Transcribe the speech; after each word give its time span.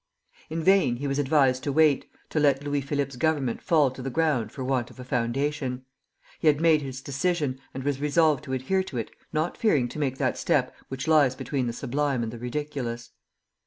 In 0.49 0.63
vain 0.63 0.95
he 0.95 1.05
was 1.05 1.19
advised 1.19 1.63
to 1.63 1.71
wait, 1.71 2.09
to 2.31 2.39
let 2.39 2.63
Louis 2.63 2.81
Philippe's 2.81 3.17
Government 3.17 3.61
fall 3.61 3.91
to 3.91 4.01
the 4.01 4.09
ground 4.09 4.51
for 4.51 4.63
want 4.63 4.89
of 4.89 4.99
a 4.99 5.03
foundation. 5.03 5.85
He 6.39 6.47
had 6.47 6.59
made 6.59 6.81
his 6.81 7.01
decision, 7.03 7.59
and 7.71 7.83
was 7.83 8.01
resolved 8.01 8.43
to 8.45 8.53
adhere 8.53 8.81
to 8.81 8.97
it, 8.97 9.11
not 9.31 9.57
fearing 9.57 9.87
to 9.89 9.99
make 9.99 10.17
that 10.17 10.39
step 10.39 10.75
which 10.87 11.07
lies 11.07 11.35
between 11.35 11.67
the 11.67 11.71
sublime 11.73 12.23
and 12.23 12.31
the 12.33 12.39
ridiculous. 12.39 13.11